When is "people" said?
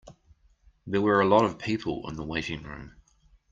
1.59-2.09